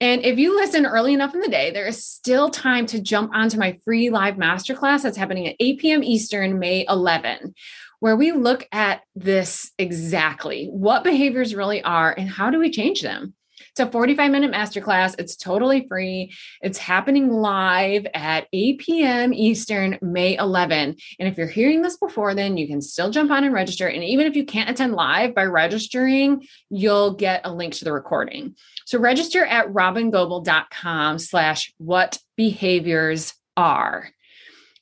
[0.00, 3.30] And if you listen early enough in the day, there is still time to jump
[3.32, 6.02] onto my free live masterclass that's happening at 8 p.m.
[6.02, 7.54] Eastern, May 11,
[8.00, 13.02] where we look at this exactly what behaviors really are and how do we change
[13.02, 13.34] them.
[13.78, 15.14] It's a 45 minute masterclass.
[15.20, 16.34] It's totally free.
[16.60, 19.32] It's happening live at 8 p.m.
[19.32, 20.96] Eastern, May 11.
[21.20, 23.86] And if you're hearing this before then, you can still jump on and register.
[23.86, 27.92] And even if you can't attend live by registering, you'll get a link to the
[27.92, 28.56] recording.
[28.84, 34.10] So register at robyngobbel.com slash what behaviors are.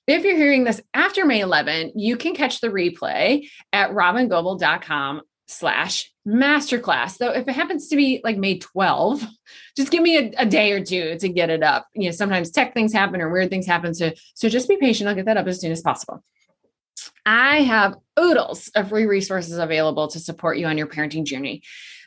[0.07, 6.11] If you're hearing this after May 11, you can catch the replay at robyngobbel.com slash
[6.27, 7.16] masterclass.
[7.16, 9.24] So if it happens to be like May 12,
[9.77, 11.87] just give me a, a, day or two to get it up.
[11.95, 13.95] You know, sometimes tech things happen or weird things happen.
[13.95, 15.09] So, so just be patient.
[15.09, 16.22] I'll get that up as soon as possible.
[17.24, 21.62] I have oodles of free resources available to support you on your parenting journey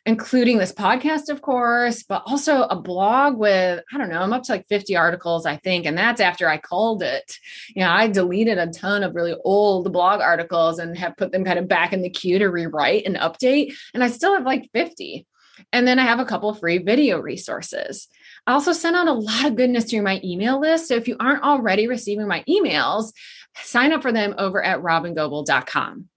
[0.09, 4.41] including this podcast, of course, but also a blog with, I don't know, I'm up
[4.45, 5.85] to like 50 articles, I think.
[5.85, 7.37] And that's after I called it.
[7.75, 11.45] You know, I deleted a ton of really old blog articles and have put them
[11.45, 13.75] kind of back in the queue to rewrite and update.
[13.93, 15.27] And I still have like 50.
[15.71, 18.07] And then I have a couple free video resources.
[18.47, 20.87] I also send out a lot of goodness through my email list.
[20.87, 23.13] So if you aren't already receiving my emails,
[23.61, 26.09] sign up for them over at robyngobbel.com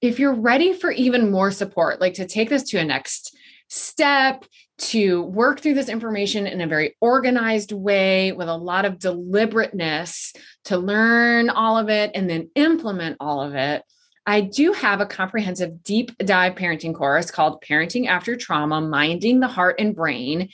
[0.00, 3.36] if you're ready for even more support, like to take this to a next
[3.68, 4.44] step,
[4.78, 10.34] to work through this information in a very organized way with a lot of deliberateness
[10.64, 13.82] to learn all of it and then implement all of it.
[14.28, 19.46] I do have a comprehensive deep dive parenting course called Parenting After Trauma, Minding the
[19.46, 20.48] Heart and Brain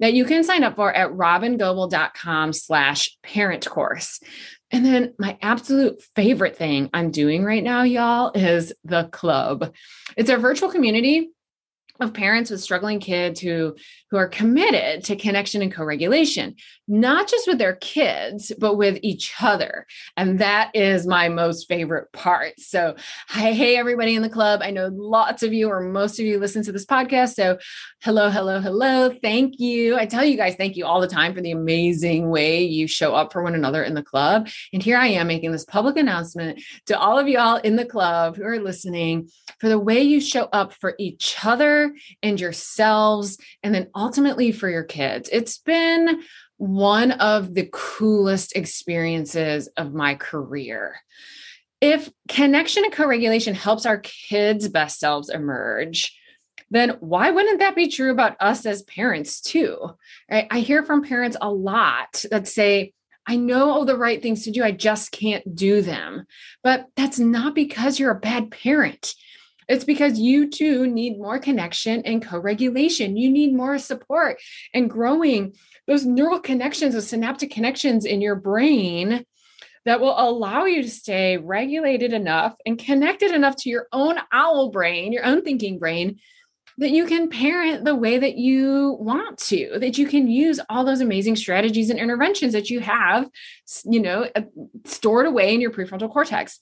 [0.00, 4.20] that you can sign up for at robyngobbel.com slash parent course.
[4.72, 9.74] And then my absolute favorite thing I'm doing right now, y'all, is the club.
[10.16, 11.30] It's a virtual community
[12.00, 13.76] of parents with struggling kids who
[14.10, 16.54] who are committed to connection and co-regulation
[16.88, 19.86] not just with their kids but with each other.
[20.16, 22.58] And that is my most favorite part.
[22.58, 22.96] So
[23.28, 24.60] hi hey everybody in the club.
[24.62, 27.34] I know lots of you or most of you listen to this podcast.
[27.34, 27.58] So
[28.02, 29.14] hello hello hello.
[29.22, 29.96] Thank you.
[29.96, 33.14] I tell you guys thank you all the time for the amazing way you show
[33.14, 34.48] up for one another in the club.
[34.72, 38.36] And here i am making this public announcement to all of y'all in the club
[38.36, 39.30] who are listening
[39.62, 44.68] for the way you show up for each other and yourselves and then ultimately for
[44.68, 45.28] your kids.
[45.30, 46.20] It's been
[46.56, 50.96] one of the coolest experiences of my career.
[51.80, 56.12] If connection and co regulation helps our kids' best selves emerge,
[56.72, 59.78] then why wouldn't that be true about us as parents too?
[60.28, 60.48] Right?
[60.50, 62.94] I hear from parents a lot that say,
[63.28, 66.26] I know all the right things to do, I just can't do them.
[66.64, 69.14] But that's not because you're a bad parent.
[69.68, 73.16] It's because you too need more connection and co regulation.
[73.16, 74.40] You need more support
[74.74, 75.54] and growing
[75.86, 79.24] those neural connections, those synaptic connections in your brain
[79.84, 84.70] that will allow you to stay regulated enough and connected enough to your own owl
[84.70, 86.20] brain, your own thinking brain,
[86.78, 90.84] that you can parent the way that you want to, that you can use all
[90.84, 93.28] those amazing strategies and interventions that you have,
[93.84, 94.42] you know, uh,
[94.84, 96.58] stored away in your prefrontal cortex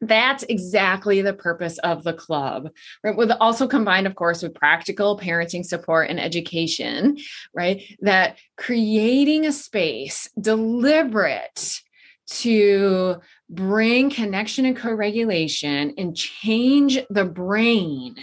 [0.00, 2.70] that's exactly the purpose of the club
[3.02, 3.16] right?
[3.16, 7.18] With also combined of course with practical parenting support and education
[7.54, 7.82] right?
[8.00, 11.80] That creating a space deliberate
[12.26, 13.16] to
[13.50, 18.16] bring connection and co-regulation and change the brain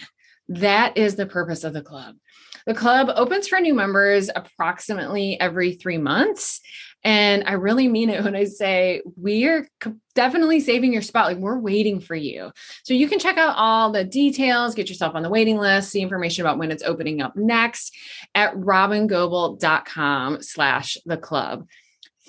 [0.49, 2.15] that is the purpose of the club
[2.65, 6.61] the club opens for new members approximately every three months
[7.03, 9.67] and I really mean it when I say we're
[10.13, 11.25] definitely saving your spot.
[11.25, 12.51] Like we're waiting for you.
[12.83, 16.01] So you can check out all the details, get yourself on the waiting list, see
[16.01, 17.95] information about when it's opening up next
[18.35, 21.67] at robyngobbel.com slash the club.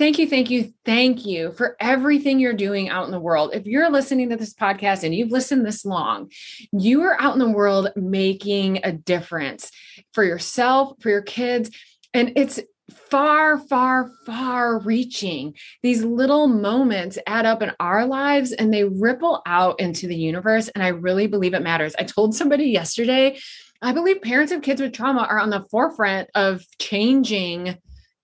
[0.03, 3.55] Thank you, thank you, thank you for everything you're doing out in the world.
[3.55, 6.29] If you're listening to this podcast and you've listened this long,
[6.73, 9.71] you are out in the world making a difference
[10.13, 11.71] for yourself, for your kids.
[12.13, 12.59] And it's
[12.91, 15.55] far, far, far reaching.
[15.85, 20.67] These little moments add up in our lives and they ripple out into the universe.
[20.67, 21.95] And I really believe it matters.
[21.97, 23.39] I told somebody yesterday,
[23.81, 27.79] I believe parents of kids with trauma are on the forefront of changing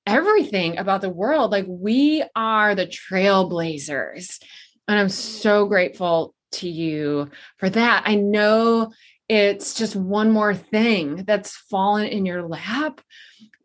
[0.09, 1.53] everything about the world.
[1.53, 4.43] Like we are the trailblazers.
[4.89, 8.05] And I'm so grateful to you for that.
[8.07, 8.93] I know
[9.29, 13.03] it's just one more thing that's fallen in your lap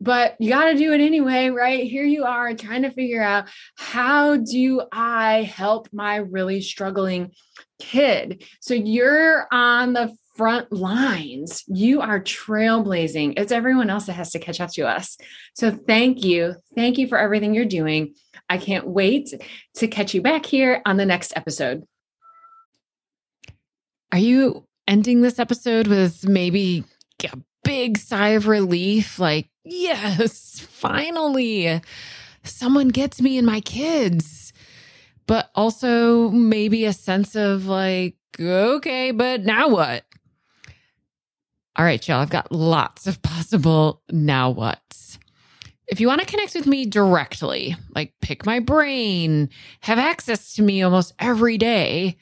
[0.04, 1.84] but you got to do it anyway, right?
[1.84, 7.32] Here you are trying to figure out how do I help my really struggling
[7.78, 8.44] kid?
[8.60, 11.64] So you're on the front lines.
[11.66, 13.34] You are trailblazing.
[13.36, 15.16] It's everyone else that has to catch up to us.
[15.54, 16.54] So thank you.
[16.74, 18.14] Thank you for everything you're doing.
[18.48, 19.32] I can't wait
[19.76, 21.84] to catch you back here on the next episode.
[24.12, 26.84] Are you ending this episode with maybe
[27.24, 29.18] a big sigh of relief?
[29.18, 31.80] Like, yes, finally,
[32.42, 34.52] someone gets me and my kids.
[35.26, 40.04] But also maybe a sense of like, okay, but now what?
[41.76, 45.18] All right, y'all, I've got lots of possible now what's.
[45.86, 49.50] If you want to connect with me directly, like pick my brain,
[49.80, 52.16] have access to me almost every day,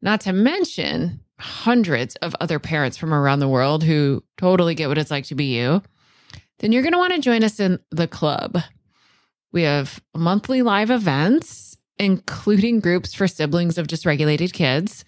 [0.00, 4.96] not to mention hundreds of other parents from around the world who totally get what
[4.96, 5.82] it's like to be you,
[6.60, 8.58] then you're going to want to join us in the club.
[9.50, 15.04] We have monthly live events, including groups for siblings of dysregulated kids,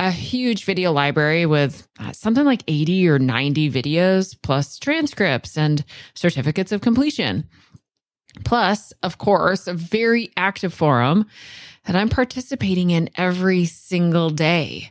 [0.00, 5.84] a huge video library with uh, something like 80 or 90 videos, plus transcripts and
[6.14, 7.46] certificates of completion.
[8.42, 11.26] Plus, of course, a very active forum
[11.84, 14.90] that I'm participating in every single day.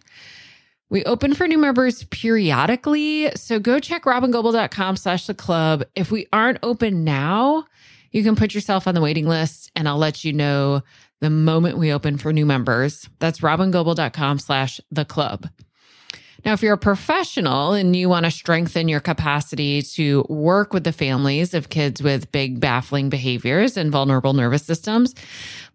[0.91, 3.31] We open for new members periodically.
[3.35, 5.85] So go check robyngobbel.com slash the club.
[5.95, 7.65] If we aren't open now,
[8.11, 10.83] you can put yourself on the waiting list and I'll let you know
[11.19, 13.09] the moment we open for new members.
[13.19, 15.49] That's robyngobbel.com slash the club.
[16.45, 20.83] Now, if you're a professional and you want to strengthen your capacity to work with
[20.83, 25.15] the families of kids with big, baffling behaviors and vulnerable nervous systems,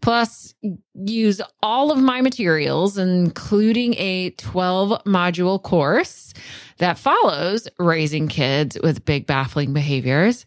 [0.00, 0.54] plus
[0.94, 6.32] use all of my materials, including a 12 module course
[6.78, 10.46] that follows raising kids with big, baffling behaviors,